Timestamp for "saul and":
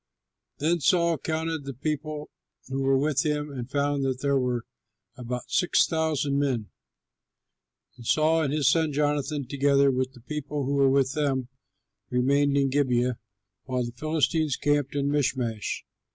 8.07-8.51